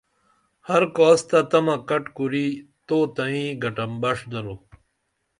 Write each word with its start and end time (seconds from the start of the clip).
ہر 0.67 0.83
کاس 0.95 1.19
تہ 1.29 1.39
تمہ 1.49 1.75
کٹ 1.89 2.03
کُری 2.15 2.47
تو 2.87 2.97
تئیں 3.15 3.47
گٹن 3.61 3.91
بݜ 4.01 4.17
درو 4.31 4.55